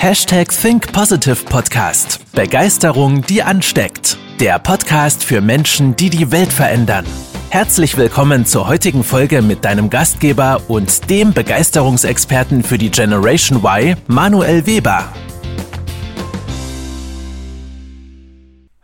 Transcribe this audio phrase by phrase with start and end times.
[0.00, 2.20] Hashtag Think Positive Podcast.
[2.32, 4.16] Begeisterung, die ansteckt.
[4.40, 7.04] Der Podcast für Menschen, die die Welt verändern.
[7.50, 13.94] Herzlich willkommen zur heutigen Folge mit deinem Gastgeber und dem Begeisterungsexperten für die Generation Y,
[14.06, 15.04] Manuel Weber.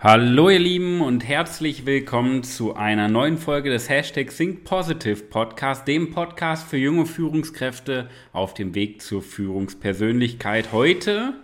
[0.08, 5.88] Hallo ihr Lieben und herzlich willkommen zu einer neuen Folge des Hashtag Think Positive Podcast,
[5.88, 10.70] dem Podcast für junge Führungskräfte auf dem Weg zur Führungspersönlichkeit.
[10.70, 11.34] Heute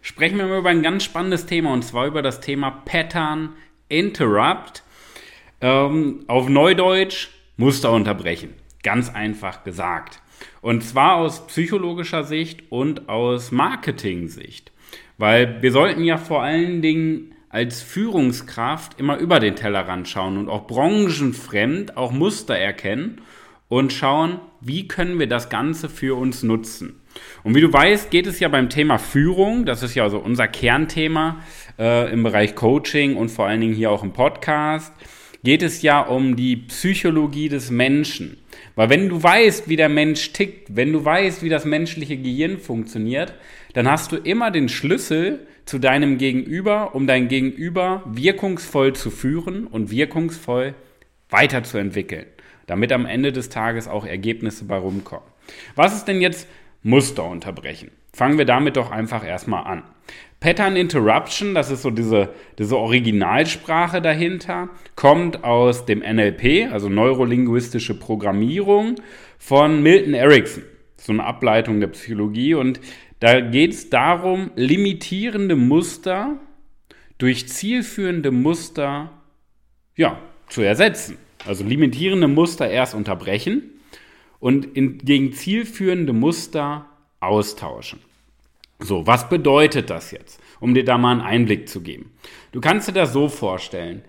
[0.00, 3.50] sprechen wir mal über ein ganz spannendes Thema und zwar über das Thema Pattern
[3.90, 4.84] Interrupt.
[5.60, 8.54] Ähm, auf Neudeutsch Muster unterbrechen.
[8.82, 10.22] Ganz einfach gesagt.
[10.62, 14.72] Und zwar aus psychologischer Sicht und aus Marketing-Sicht.
[15.18, 20.48] Weil wir sollten ja vor allen Dingen als Führungskraft immer über den Tellerrand schauen und
[20.48, 23.20] auch branchenfremd auch Muster erkennen
[23.66, 27.00] und schauen, wie können wir das Ganze für uns nutzen.
[27.42, 30.46] Und wie du weißt, geht es ja beim Thema Führung, das ist ja also unser
[30.46, 31.42] Kernthema
[31.80, 34.92] äh, im Bereich Coaching und vor allen Dingen hier auch im Podcast,
[35.42, 38.36] geht es ja um die Psychologie des Menschen.
[38.76, 42.58] Weil wenn du weißt, wie der Mensch tickt, wenn du weißt, wie das menschliche Gehirn
[42.58, 43.34] funktioniert,
[43.72, 49.66] dann hast du immer den Schlüssel zu deinem Gegenüber, um dein Gegenüber wirkungsvoll zu führen
[49.66, 50.74] und wirkungsvoll
[51.28, 52.24] weiterzuentwickeln,
[52.66, 55.28] damit am Ende des Tages auch Ergebnisse bei rumkommen.
[55.76, 56.48] Was ist denn jetzt
[56.82, 57.90] Muster unterbrechen?
[58.14, 59.82] Fangen wir damit doch einfach erstmal an.
[60.40, 67.92] Pattern Interruption, das ist so diese, diese Originalsprache dahinter, kommt aus dem NLP, also neurolinguistische
[67.92, 68.94] Programmierung
[69.36, 70.62] von Milton Erickson.
[70.96, 72.80] So eine Ableitung der Psychologie und
[73.20, 76.38] da geht es darum, limitierende Muster
[77.18, 79.10] durch zielführende Muster
[79.96, 81.18] ja, zu ersetzen.
[81.46, 83.70] Also limitierende Muster erst unterbrechen
[84.38, 86.86] und in, gegen zielführende Muster
[87.20, 88.00] austauschen.
[88.80, 92.12] So, was bedeutet das jetzt, um dir da mal einen Einblick zu geben?
[92.52, 94.02] Du kannst dir das so vorstellen.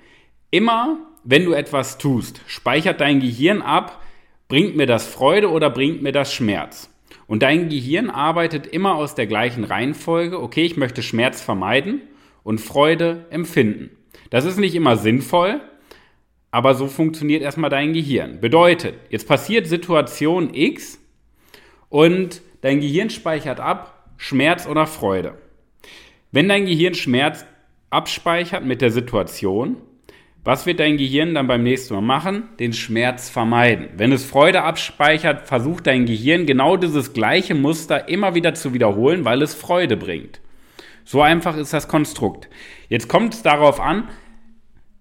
[0.52, 4.04] Immer, wenn du etwas tust, speichert dein Gehirn ab,
[4.48, 6.90] bringt mir das Freude oder bringt mir das Schmerz.
[7.30, 10.42] Und dein Gehirn arbeitet immer aus der gleichen Reihenfolge.
[10.42, 12.02] Okay, ich möchte Schmerz vermeiden
[12.42, 13.92] und Freude empfinden.
[14.32, 15.62] Das ist nicht immer sinnvoll,
[16.50, 18.40] aber so funktioniert erstmal dein Gehirn.
[18.40, 21.00] Bedeutet, jetzt passiert Situation X
[21.90, 25.38] und dein Gehirn speichert ab Schmerz oder Freude.
[26.32, 27.46] Wenn dein Gehirn Schmerz
[27.92, 29.78] abspeichert mit der Situation,
[30.50, 32.46] was wird dein Gehirn dann beim nächsten Mal machen?
[32.60, 33.90] Den Schmerz vermeiden.
[33.96, 39.26] Wenn es Freude abspeichert, versucht dein Gehirn genau dieses gleiche Muster immer wieder zu wiederholen,
[39.26, 40.42] weil es Freude bringt.
[41.06, 42.50] So einfach ist das Konstrukt.
[42.88, 44.10] Jetzt kommt es darauf an,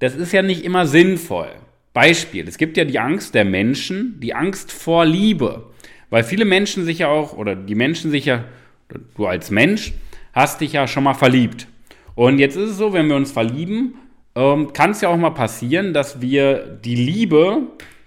[0.00, 1.48] das ist ja nicht immer sinnvoll.
[1.94, 5.70] Beispiel, es gibt ja die Angst der Menschen, die Angst vor Liebe.
[6.10, 8.44] Weil viele Menschen sich ja auch, oder die Menschen sich ja,
[9.16, 9.94] du als Mensch,
[10.34, 11.68] hast dich ja schon mal verliebt.
[12.14, 13.94] Und jetzt ist es so, wenn wir uns verlieben,
[14.38, 17.62] ähm, kann es ja auch mal passieren, dass wir die Liebe,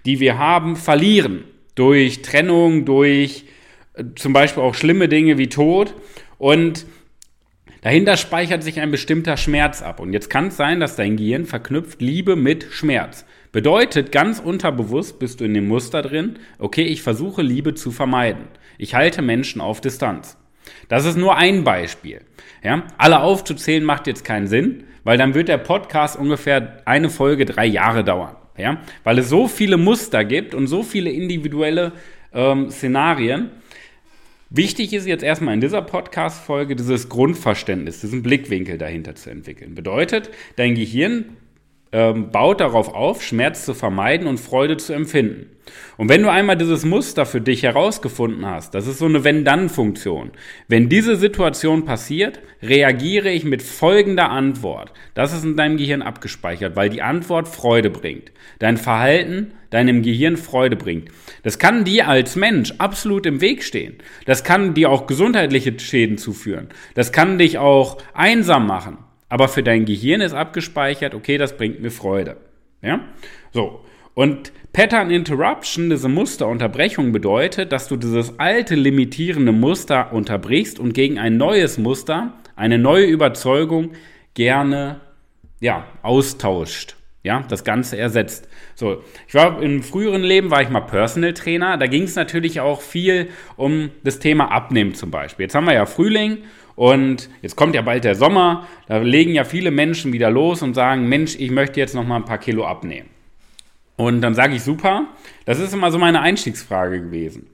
[0.06, 1.44] die wir haben, verlieren.
[1.74, 3.44] Durch Trennung, durch
[3.92, 5.94] äh, zum Beispiel auch schlimme Dinge wie Tod.
[6.38, 6.86] Und
[7.82, 10.00] dahinter speichert sich ein bestimmter Schmerz ab.
[10.00, 13.26] Und jetzt kann es sein, dass dein Gehirn verknüpft Liebe mit Schmerz.
[13.52, 18.48] Bedeutet, ganz unterbewusst bist du in dem Muster drin, okay, ich versuche Liebe zu vermeiden.
[18.78, 20.38] Ich halte Menschen auf Distanz.
[20.88, 22.20] Das ist nur ein Beispiel.
[22.62, 22.84] Ja?
[22.98, 27.66] Alle aufzuzählen macht jetzt keinen Sinn, weil dann wird der Podcast ungefähr eine Folge drei
[27.66, 28.36] Jahre dauern.
[28.56, 28.80] Ja?
[29.04, 31.92] Weil es so viele Muster gibt und so viele individuelle
[32.32, 33.50] ähm, Szenarien.
[34.50, 39.74] Wichtig ist jetzt erstmal in dieser Podcast-Folge dieses Grundverständnis, diesen Blickwinkel dahinter zu entwickeln.
[39.74, 41.36] Bedeutet, dein Gehirn
[41.92, 45.50] ähm, baut darauf auf, Schmerz zu vermeiden und Freude zu empfinden.
[45.96, 50.32] Und wenn du einmal dieses Muster für dich herausgefunden hast, das ist so eine Wenn-Dann-Funktion.
[50.68, 54.92] Wenn diese Situation passiert, reagiere ich mit folgender Antwort.
[55.14, 58.32] Das ist in deinem Gehirn abgespeichert, weil die Antwort Freude bringt.
[58.58, 61.08] Dein Verhalten deinem Gehirn Freude bringt.
[61.42, 63.96] Das kann dir als Mensch absolut im Weg stehen.
[64.26, 66.68] Das kann dir auch gesundheitliche Schäden zuführen.
[66.94, 68.98] Das kann dich auch einsam machen.
[69.32, 72.36] Aber für dein Gehirn ist abgespeichert, okay, das bringt mir Freude.
[72.82, 73.00] Ja?
[73.50, 73.80] So.
[74.12, 81.18] Und Pattern Interruption, diese Musterunterbrechung bedeutet, dass du dieses alte limitierende Muster unterbrichst und gegen
[81.18, 83.92] ein neues Muster, eine neue Überzeugung
[84.34, 85.00] gerne
[85.60, 86.96] ja, austauscht.
[87.22, 88.48] Ja, das Ganze ersetzt.
[88.74, 91.78] So, ich war im früheren Leben war ich mal Personal Trainer.
[91.78, 95.44] Da ging es natürlich auch viel um das Thema Abnehmen zum Beispiel.
[95.44, 96.38] Jetzt haben wir ja Frühling
[96.74, 100.74] und jetzt kommt ja bald der Sommer, da legen ja viele Menschen wieder los und
[100.74, 103.08] sagen, Mensch, ich möchte jetzt noch mal ein paar Kilo abnehmen.
[103.96, 105.06] Und dann sage ich, super,
[105.44, 107.48] das ist immer so meine Einstiegsfrage gewesen,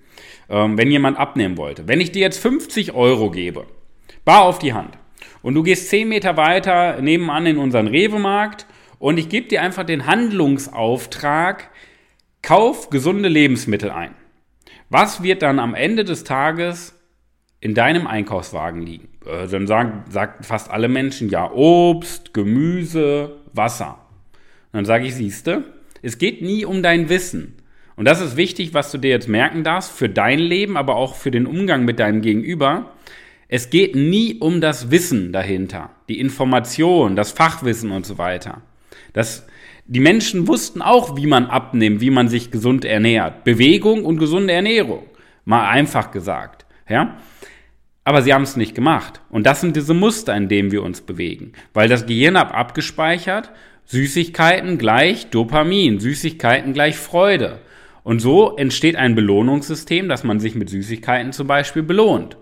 [0.48, 1.88] ähm, wenn jemand abnehmen wollte.
[1.88, 3.66] Wenn ich dir jetzt 50 Euro gebe
[4.28, 4.98] Bar auf die Hand.
[5.40, 8.66] Und du gehst 10 Meter weiter nebenan in unseren Rewe-Markt
[8.98, 11.70] und ich gebe dir einfach den Handlungsauftrag,
[12.42, 14.14] kauf gesunde Lebensmittel ein.
[14.90, 16.94] Was wird dann am Ende des Tages
[17.60, 19.07] in deinem Einkaufswagen liegen?
[19.26, 23.98] Äh, dann sagen, sagt fast alle Menschen ja Obst, Gemüse, Wasser.
[24.72, 25.64] Und dann sage ich, siehste,
[26.02, 27.54] es geht nie um dein Wissen.
[27.96, 31.16] Und das ist wichtig, was du dir jetzt merken darfst, für dein Leben, aber auch
[31.16, 32.92] für den Umgang mit deinem Gegenüber.
[33.48, 38.62] Es geht nie um das Wissen dahinter, die Information, das Fachwissen und so weiter.
[39.14, 39.46] Das,
[39.86, 43.42] die Menschen wussten auch, wie man abnimmt, wie man sich gesund ernährt.
[43.42, 45.02] Bewegung und gesunde Ernährung.
[45.44, 46.66] Mal einfach gesagt.
[46.88, 47.16] Ja?
[48.08, 49.20] Aber sie haben es nicht gemacht.
[49.28, 51.52] Und das sind diese Muster, in denen wir uns bewegen.
[51.74, 53.50] Weil das Gehirn hat abgespeichert,
[53.84, 57.58] Süßigkeiten gleich Dopamin, Süßigkeiten gleich Freude.
[58.04, 62.38] Und so entsteht ein Belohnungssystem, dass man sich mit Süßigkeiten zum Beispiel belohnt.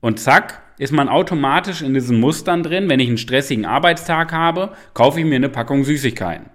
[0.00, 2.88] Und zack, ist man automatisch in diesen Mustern drin.
[2.88, 6.50] Wenn ich einen stressigen Arbeitstag habe, kaufe ich mir eine Packung Süßigkeiten.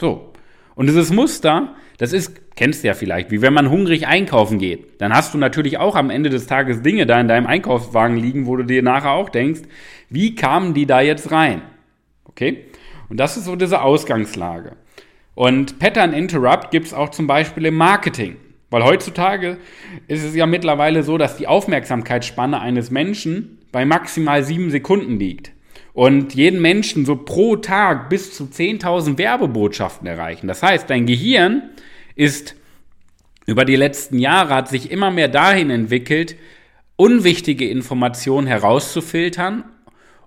[0.00, 0.32] So.
[0.74, 5.00] Und dieses Muster, das ist, kennst du ja vielleicht, wie wenn man hungrig einkaufen geht.
[5.00, 8.46] Dann hast du natürlich auch am Ende des Tages Dinge da in deinem Einkaufswagen liegen,
[8.46, 9.62] wo du dir nachher auch denkst,
[10.08, 11.62] wie kamen die da jetzt rein?
[12.24, 12.64] Okay?
[13.08, 14.76] Und das ist so diese Ausgangslage.
[15.34, 18.36] Und Pattern Interrupt gibt es auch zum Beispiel im Marketing.
[18.70, 19.56] Weil heutzutage
[20.06, 25.52] ist es ja mittlerweile so, dass die Aufmerksamkeitsspanne eines Menschen bei maximal sieben Sekunden liegt.
[25.94, 30.46] Und jeden Menschen so pro Tag bis zu 10.000 Werbebotschaften erreichen.
[30.46, 31.70] Das heißt, dein Gehirn
[32.18, 32.56] ist
[33.46, 36.36] über die letzten Jahre hat sich immer mehr dahin entwickelt,
[36.96, 39.64] unwichtige Informationen herauszufiltern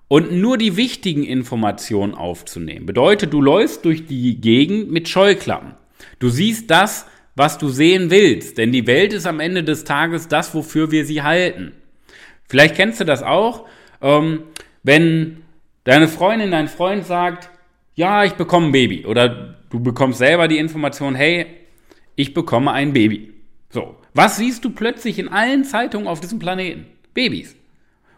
[0.08, 2.86] und nur die wichtigen Informationen aufzunehmen.
[2.86, 5.74] Bedeutet, du läufst durch die Gegend mit Scheuklappen.
[6.18, 7.06] Du siehst das,
[7.36, 11.04] was du sehen willst, denn die Welt ist am Ende des Tages das, wofür wir
[11.04, 11.72] sie halten.
[12.48, 13.66] Vielleicht kennst du das auch,
[14.00, 14.42] ähm,
[14.82, 15.44] wenn
[15.84, 17.50] deine Freundin, dein Freund sagt,
[17.94, 21.61] ja, ich bekomme ein Baby oder du bekommst selber die Information, hey,
[22.16, 23.32] ich bekomme ein Baby.
[23.70, 26.86] So, was siehst du plötzlich in allen Zeitungen auf diesem Planeten?
[27.14, 27.56] Babys.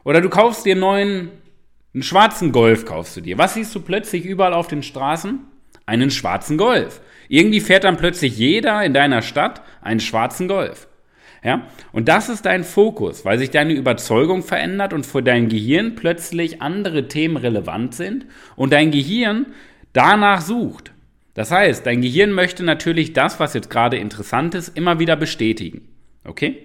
[0.05, 1.31] Oder du kaufst dir einen neuen
[1.95, 3.39] einen schwarzen Golf kaufst du dir.
[3.39, 5.39] Was siehst du plötzlich überall auf den Straßen?
[5.87, 7.01] Einen schwarzen Golf.
[7.29, 10.89] Irgendwie fährt dann plötzlich jeder in deiner Stadt einen schwarzen Golf.
[11.45, 11.69] Ja?
[11.93, 16.61] Und das ist dein Fokus, weil sich deine Überzeugung verändert und für dein Gehirn plötzlich
[16.61, 18.27] andere Themen relevant sind
[18.57, 19.47] und dein Gehirn
[19.93, 20.91] danach sucht.
[21.35, 25.89] Das heißt, dein Gehirn möchte natürlich das, was jetzt gerade interessant ist, immer wieder bestätigen.
[26.25, 26.59] Okay?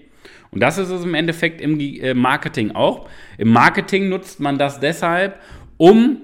[0.51, 3.10] Und das ist es im Endeffekt im äh, Marketing auch.
[3.38, 5.39] Im Marketing nutzt man das deshalb,
[5.77, 6.21] um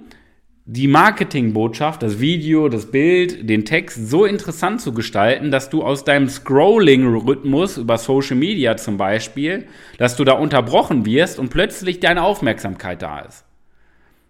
[0.68, 6.04] die Marketingbotschaft, das Video, das Bild, den Text so interessant zu gestalten, dass du aus
[6.04, 9.68] deinem Scrolling-Rhythmus über Social Media zum Beispiel,
[10.00, 13.46] dass du da unterbrochen wirst und plötzlich deine Aufmerksamkeit da ist.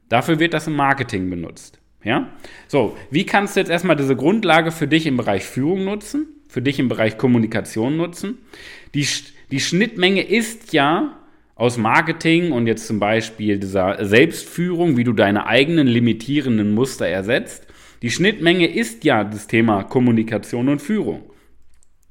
[0.09, 1.79] Dafür wird das im Marketing benutzt.
[2.05, 2.29] Ja?
[2.69, 6.61] So, wie kannst du jetzt erstmal diese Grundlage für dich im Bereich Führung nutzen, für
[6.61, 8.37] dich im Bereich Kommunikation nutzen?
[8.93, 9.05] Die
[9.51, 11.19] die Schnittmenge ist ja
[11.55, 17.67] aus Marketing und jetzt zum Beispiel dieser Selbstführung, wie du deine eigenen limitierenden Muster ersetzt.
[18.01, 21.23] Die Schnittmenge ist ja das Thema Kommunikation und Führung.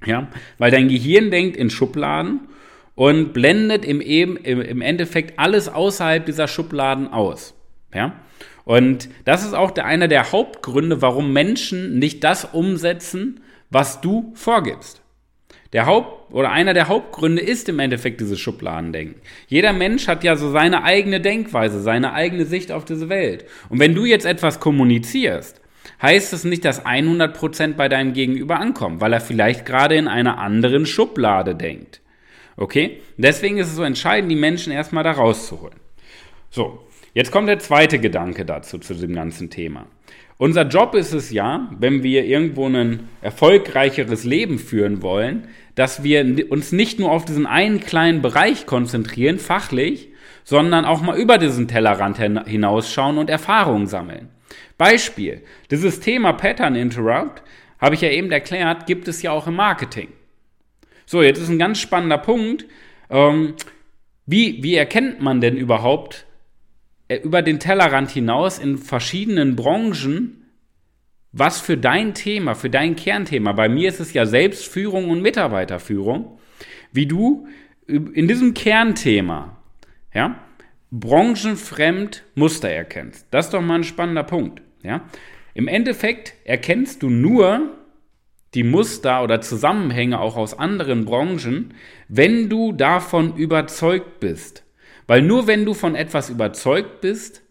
[0.07, 2.49] Ja, weil dein Gehirn denkt in Schubladen
[2.95, 7.55] und blendet im, im Endeffekt alles außerhalb dieser Schubladen aus.
[7.93, 8.21] Ja?
[8.65, 13.41] Und das ist auch der, einer der Hauptgründe, warum Menschen nicht das umsetzen,
[13.71, 15.03] was du vorgibst.
[15.75, 19.21] Der Haupt oder einer der Hauptgründe ist im Endeffekt dieses Schubladendenken.
[19.49, 23.45] Jeder Mensch hat ja so seine eigene Denkweise, seine eigene Sicht auf diese Welt.
[23.69, 25.61] Und wenn du jetzt etwas kommunizierst,
[26.01, 30.39] heißt es nicht, dass 100% bei deinem Gegenüber ankommt, weil er vielleicht gerade in einer
[30.39, 32.01] anderen Schublade denkt.
[32.57, 33.01] Okay?
[33.17, 35.81] Deswegen ist es so entscheidend, die Menschen erstmal da rauszuholen.
[36.51, 39.87] So, jetzt kommt der zweite Gedanke dazu, zu dem ganzen Thema.
[40.37, 46.51] Unser Job ist es ja, wenn wir irgendwo ein erfolgreicheres Leben führen wollen, dass wir
[46.51, 50.09] uns nicht nur auf diesen einen kleinen Bereich konzentrieren, fachlich,
[50.43, 54.29] sondern auch mal über diesen Tellerrand hinausschauen und Erfahrungen sammeln.
[54.77, 57.43] Beispiel, dieses Thema Pattern Interrupt,
[57.79, 60.09] habe ich ja eben erklärt, gibt es ja auch im Marketing.
[61.07, 62.67] So, jetzt ist ein ganz spannender Punkt.
[63.11, 63.55] Ähm,
[64.27, 66.27] wie, wie erkennt man denn überhaupt
[67.09, 70.45] über den Tellerrand hinaus in verschiedenen Branchen,
[71.33, 76.39] was für dein Thema, für dein Kernthema, bei mir ist es ja Selbstführung und Mitarbeiterführung,
[76.93, 77.49] wie du
[77.87, 79.57] in diesem Kernthema,
[80.15, 80.39] ja,
[80.91, 83.27] branchenfremd Muster erkennst.
[83.31, 85.03] Das ist doch mal ein spannender Punkt, ja.
[85.55, 87.71] Im Endeffekt erkennst du nur
[88.55, 91.75] die Muster oder Zusammenhänge auch aus anderen Branchen,
[92.09, 94.64] wenn du davon überzeugt bist.
[95.07, 97.43] Weil nur wenn du von etwas überzeugt bist,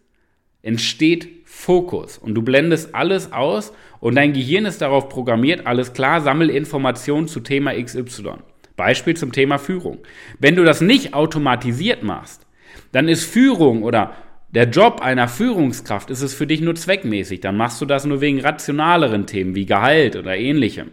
[0.62, 6.20] entsteht Fokus und du blendest alles aus und dein Gehirn ist darauf programmiert, alles klar,
[6.20, 8.34] sammel Informationen zu Thema XY.
[8.76, 9.98] Beispiel zum Thema Führung.
[10.38, 12.46] Wenn du das nicht automatisiert machst,
[12.92, 14.14] dann ist Führung oder
[14.50, 17.40] der Job einer Führungskraft ist es für dich nur zweckmäßig.
[17.40, 20.92] Dann machst du das nur wegen rationaleren Themen wie Gehalt oder ähnlichem.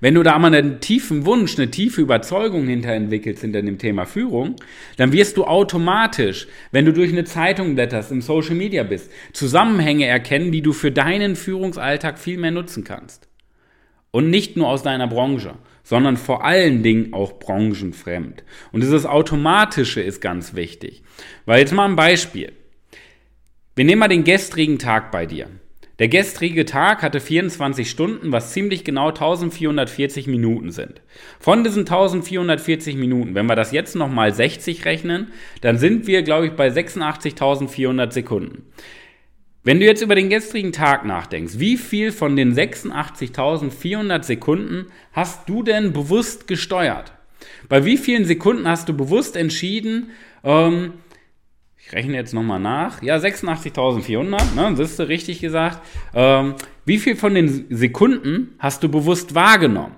[0.00, 4.06] Wenn du da mal einen tiefen Wunsch, eine tiefe Überzeugung hinter entwickelst hinter dem Thema
[4.06, 4.56] Führung,
[4.96, 10.06] dann wirst du automatisch, wenn du durch eine Zeitung blätterst, im Social Media bist, Zusammenhänge
[10.06, 13.28] erkennen, die du für deinen Führungsalltag viel mehr nutzen kannst.
[14.10, 18.44] Und nicht nur aus deiner Branche, sondern vor allen Dingen auch branchenfremd.
[18.72, 21.02] Und dieses Automatische ist ganz wichtig.
[21.46, 22.52] Weil jetzt mal ein Beispiel.
[23.76, 25.48] Wir nehmen mal den gestrigen Tag bei dir.
[26.00, 31.02] Der gestrige Tag hatte 24 Stunden, was ziemlich genau 1440 Minuten sind.
[31.38, 35.28] Von diesen 1440 Minuten, wenn wir das jetzt nochmal 60 rechnen,
[35.60, 38.62] dann sind wir, glaube ich, bei 86.400 Sekunden.
[39.62, 45.50] Wenn du jetzt über den gestrigen Tag nachdenkst, wie viel von den 86.400 Sekunden hast
[45.50, 47.12] du denn bewusst gesteuert?
[47.68, 50.12] Bei wie vielen Sekunden hast du bewusst entschieden,
[50.44, 50.94] ähm,
[51.90, 53.02] ich rechne jetzt nochmal nach.
[53.02, 55.80] Ja, 86.400, ne, das ist richtig gesagt.
[56.14, 56.54] Ähm,
[56.84, 59.96] wie viel von den Sekunden hast du bewusst wahrgenommen?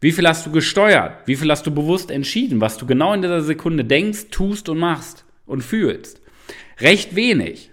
[0.00, 1.14] Wie viel hast du gesteuert?
[1.24, 4.78] Wie viel hast du bewusst entschieden, was du genau in dieser Sekunde denkst, tust und
[4.78, 6.20] machst und fühlst?
[6.80, 7.70] Recht wenig.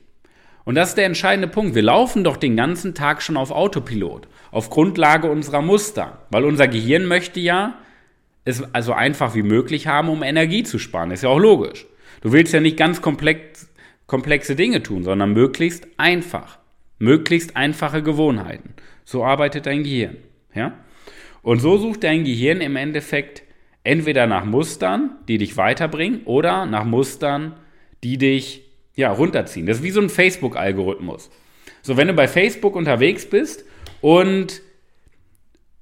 [0.63, 1.75] Und das ist der entscheidende Punkt.
[1.75, 6.70] Wir laufen doch den ganzen Tag schon auf Autopilot, auf Grundlage unserer Muster, weil unser
[6.70, 7.78] Gehirn möchte ja
[8.46, 11.12] es also einfach wie möglich haben, um Energie zu sparen.
[11.12, 11.88] Ist ja auch logisch.
[12.22, 13.72] Du willst ja nicht ganz komplex,
[14.08, 16.60] komplexe Dinge tun, sondern möglichst einfach.
[16.98, 18.74] Möglichst einfache Gewohnheiten.
[19.06, 20.18] So arbeitet dein Gehirn.
[20.54, 20.74] Ja?
[21.42, 23.44] Und so sucht dein Gehirn im Endeffekt
[23.84, 27.56] entweder nach Mustern, die dich weiterbringen, oder nach Mustern,
[28.04, 28.64] die dich
[28.96, 29.66] ja, runterziehen.
[29.66, 31.32] Das ist wie so ein Facebook-Algorithmus.
[31.82, 33.64] So, wenn du bei Facebook unterwegs bist
[34.02, 34.62] und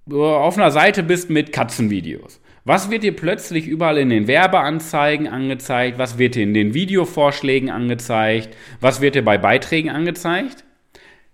[0.10, 5.98] auf einer Seite bist mit Katzenvideos was wird dir plötzlich überall in den Werbeanzeigen angezeigt?
[5.98, 8.50] Was wird dir in den Videovorschlägen angezeigt?
[8.82, 10.66] Was wird dir bei Beiträgen angezeigt?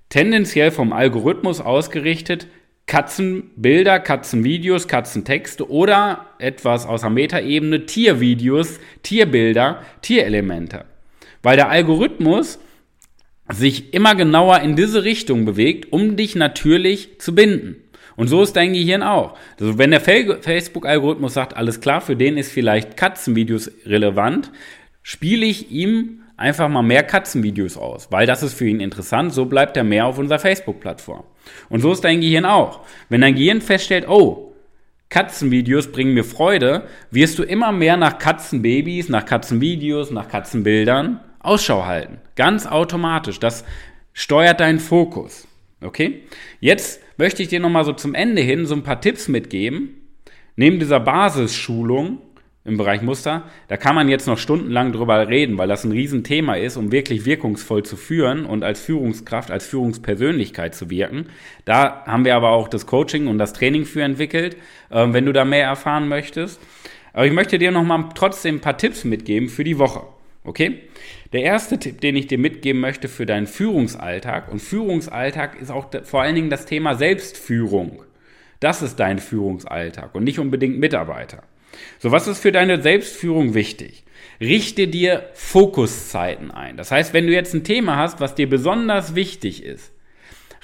[0.09, 2.47] Tendenziell vom Algorithmus ausgerichtet
[2.85, 10.85] Katzenbilder, Katzenvideos, Katzentexte oder etwas aus der Metaebene Tiervideos, Tierbilder, Tierelemente.
[11.41, 12.59] Weil der Algorithmus
[13.51, 17.82] sich immer genauer in diese Richtung bewegt, um dich natürlich zu binden.
[18.15, 19.38] Und so ist dein Gehirn auch.
[19.60, 24.51] Also wenn der Facebook-Algorithmus sagt, alles klar, für den ist vielleicht Katzenvideos relevant,
[25.01, 29.46] spiele ich ihm einfach mal mehr Katzenvideos aus, weil das ist für ihn interessant, so
[29.46, 31.24] bleibt er mehr auf unserer Facebook-Plattform.
[31.70, 32.82] Und so ist dein Gehirn auch.
[33.10, 34.53] Wenn dein Gehirn feststellt, oh,
[35.10, 41.86] Katzenvideos bringen mir Freude, wirst du immer mehr nach Katzenbabys, nach Katzenvideos, nach Katzenbildern Ausschau
[41.86, 42.20] halten.
[42.36, 43.39] Ganz automatisch.
[43.39, 43.63] Das
[44.13, 45.48] steuert deinen Fokus.
[45.83, 46.23] Okay?
[46.59, 50.01] Jetzt möchte ich dir nochmal so zum Ende hin so ein paar Tipps mitgeben.
[50.55, 52.19] Neben dieser Basisschulung
[52.65, 56.55] im Bereich Muster, da kann man jetzt noch stundenlang drüber reden, weil das ein Riesenthema
[56.55, 61.25] ist, um wirklich wirkungsvoll zu führen und als Führungskraft, als Führungspersönlichkeit zu wirken.
[61.65, 64.55] Da haben wir aber auch das Coaching und das Training für entwickelt,
[64.89, 66.61] äh, wenn du da mehr erfahren möchtest.
[67.11, 70.03] Aber ich möchte dir nochmal trotzdem ein paar Tipps mitgeben für die Woche.
[70.43, 70.81] Okay?
[71.31, 75.89] Der erste Tipp, den ich dir mitgeben möchte für deinen Führungsalltag, und Führungsalltag ist auch
[76.03, 78.03] vor allen Dingen das Thema Selbstführung.
[78.59, 81.43] Das ist dein Führungsalltag und nicht unbedingt Mitarbeiter.
[82.00, 84.03] So, was ist für deine Selbstführung wichtig?
[84.39, 86.77] Richte dir Fokuszeiten ein.
[86.77, 89.91] Das heißt, wenn du jetzt ein Thema hast, was dir besonders wichtig ist,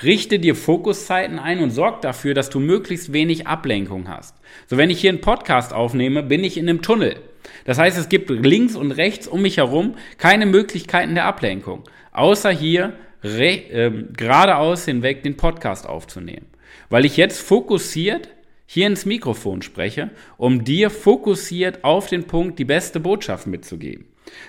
[0.03, 4.36] richte dir Fokuszeiten ein und sorg dafür, dass du möglichst wenig Ablenkung hast.
[4.67, 7.17] So, wenn ich hier einen Podcast aufnehme, bin ich in einem Tunnel.
[7.65, 12.51] Das heißt, es gibt links und rechts um mich herum keine Möglichkeiten der Ablenkung, außer
[12.51, 12.93] hier
[13.24, 16.48] äh, geradeaus hinweg den Podcast aufzunehmen.
[16.89, 18.29] Weil ich jetzt fokussiert
[18.65, 24.05] hier ins Mikrofon spreche, um dir fokussiert auf den Punkt die beste Botschaft mitzugeben.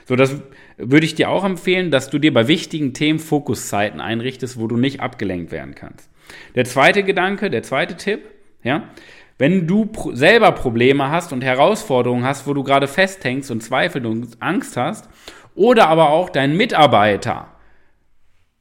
[0.07, 0.37] So, das
[0.77, 4.77] würde ich dir auch empfehlen, dass du dir bei wichtigen Themen Fokuszeiten einrichtest, wo du
[4.77, 6.11] nicht abgelenkt werden kannst.
[6.55, 8.21] Der zweite Gedanke, der zweite Tipp,
[8.63, 8.91] ja,
[9.41, 14.05] wenn du pro selber Probleme hast und Herausforderungen hast, wo du gerade festhängst und Zweifel
[14.05, 15.09] und Angst hast,
[15.55, 17.49] oder aber auch dein Mitarbeiter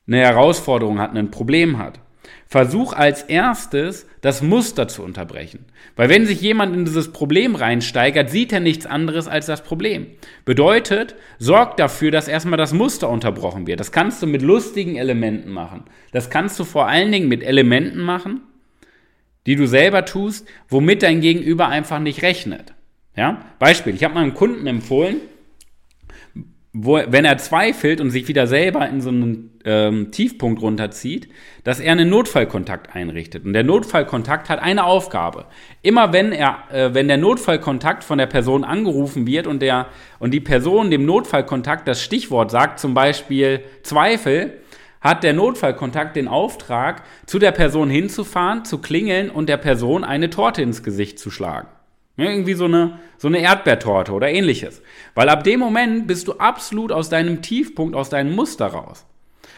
[0.08, 2.00] eine Herausforderung hat, ein Problem hat,
[2.48, 5.66] versuch als erstes das Muster zu unterbrechen.
[5.98, 10.08] Weil wenn sich jemand in dieses Problem reinsteigert, sieht er nichts anderes als das Problem.
[10.46, 13.82] Bedeutet, sorg dafür, dass erstmal das Muster unterbrochen wird.
[13.82, 15.84] Das kannst du mit lustigen Elementen machen.
[16.14, 18.44] Das kannst du vor allen Dingen mit Elementen machen,
[19.50, 22.76] die du selber tust, womit dein Gegenüber einfach nicht rechnet.
[23.16, 23.42] Ja?
[23.58, 25.22] Beispiel, ich habe meinem Kunden empfohlen,
[26.72, 31.30] wo, wenn er zweifelt und sich wieder selber in so einen ähm, Tiefpunkt runterzieht,
[31.64, 33.44] dass er einen Notfallkontakt einrichtet.
[33.44, 35.48] Und der Notfallkontakt hat eine Aufgabe.
[35.82, 39.88] Immer wenn er, äh, wenn der Notfallkontakt von der Person angerufen wird und der
[40.20, 44.60] und die Person dem Notfallkontakt das Stichwort sagt, zum Beispiel Zweifel,
[45.02, 50.30] hat der Notfallkontakt den Auftrag, zu der Person hinzufahren, zu klingeln und der Person eine
[50.30, 51.68] Torte ins Gesicht zu schlagen.
[52.18, 54.82] Irgendwie so eine, so eine Erdbeertorte oder ähnliches.
[55.16, 59.06] Weil ab dem Moment bist du absolut aus deinem Tiefpunkt, aus deinem Muster raus.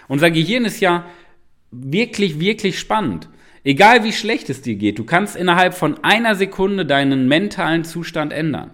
[0.07, 1.05] Unser Gehirn ist ja
[1.71, 3.29] wirklich, wirklich spannend.
[3.63, 8.33] Egal wie schlecht es dir geht, du kannst innerhalb von einer Sekunde deinen mentalen Zustand
[8.33, 8.71] ändern.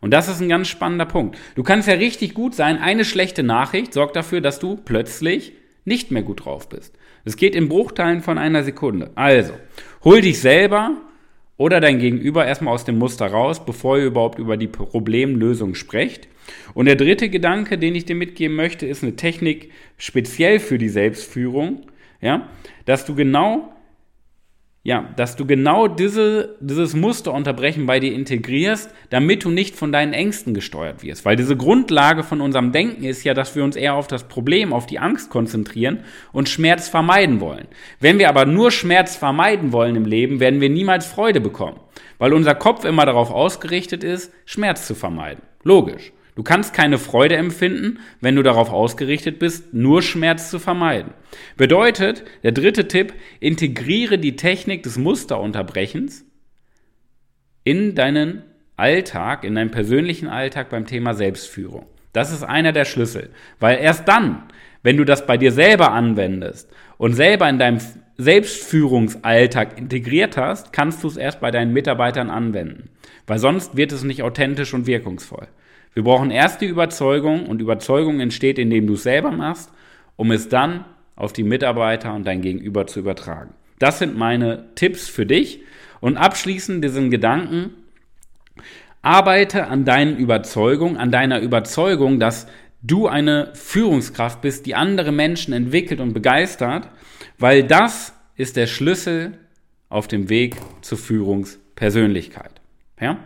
[0.00, 1.38] Und das ist ein ganz spannender Punkt.
[1.54, 5.52] Du kannst ja richtig gut sein, eine schlechte Nachricht sorgt dafür, dass du plötzlich
[5.86, 6.94] nicht mehr gut drauf bist.
[7.24, 9.10] Es geht in Bruchteilen von einer Sekunde.
[9.14, 9.54] Also,
[10.04, 10.96] hol dich selber
[11.56, 16.28] oder dein Gegenüber erstmal aus dem Muster raus, bevor ihr überhaupt über die Problemlösung sprecht.
[16.74, 20.88] Und der dritte Gedanke, den ich dir mitgeben möchte, ist eine Technik speziell für die
[20.88, 21.86] Selbstführung,
[22.20, 22.48] ja,
[22.84, 23.72] dass du genau
[24.86, 29.90] ja, dass du genau diese, dieses Muster unterbrechen bei dir integrierst, damit du nicht von
[29.90, 31.24] deinen Ängsten gesteuert wirst.
[31.24, 34.72] Weil diese Grundlage von unserem Denken ist ja, dass wir uns eher auf das Problem,
[34.72, 37.66] auf die Angst konzentrieren und Schmerz vermeiden wollen.
[37.98, 41.80] Wenn wir aber nur Schmerz vermeiden wollen im Leben, werden wir niemals Freude bekommen.
[42.18, 45.42] Weil unser Kopf immer darauf ausgerichtet ist, Schmerz zu vermeiden.
[45.64, 46.12] Logisch.
[46.36, 51.14] Du kannst keine Freude empfinden, wenn du darauf ausgerichtet bist, nur Schmerz zu vermeiden.
[51.56, 56.26] Bedeutet, der dritte Tipp, integriere die Technik des Musterunterbrechens
[57.64, 58.42] in deinen
[58.76, 61.86] Alltag, in deinen persönlichen Alltag beim Thema Selbstführung.
[62.12, 64.42] Das ist einer der Schlüssel, weil erst dann,
[64.82, 67.80] wenn du das bei dir selber anwendest und selber in deinem
[68.18, 72.90] Selbstführungsalltag integriert hast, kannst du es erst bei deinen Mitarbeitern anwenden,
[73.26, 75.48] weil sonst wird es nicht authentisch und wirkungsvoll.
[75.96, 79.72] Wir brauchen erst die Überzeugung und Überzeugung entsteht, indem du es selber machst,
[80.16, 80.84] um es dann
[81.16, 83.54] auf die Mitarbeiter und dein Gegenüber zu übertragen.
[83.78, 85.62] Das sind meine Tipps für dich.
[86.00, 87.70] Und abschließend diesen Gedanken,
[89.00, 92.46] arbeite an deinen Überzeugungen, an deiner Überzeugung, dass
[92.82, 96.90] du eine Führungskraft bist, die andere Menschen entwickelt und begeistert,
[97.38, 99.38] weil das ist der Schlüssel
[99.88, 102.60] auf dem Weg zur Führungspersönlichkeit.
[103.00, 103.16] Ja?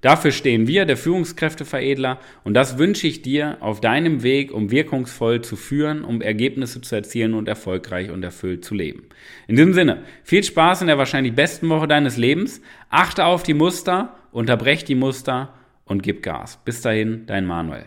[0.00, 5.42] Dafür stehen wir, der Führungskräfteveredler, und das wünsche ich dir auf deinem Weg, um wirkungsvoll
[5.42, 9.04] zu führen, um Ergebnisse zu erzielen und erfolgreich und erfüllt zu leben.
[9.48, 12.60] In diesem Sinne, viel Spaß in der wahrscheinlich besten Woche deines Lebens.
[12.90, 16.60] Achte auf die Muster, unterbrech die Muster und gib Gas.
[16.64, 17.86] Bis dahin, dein Manuel.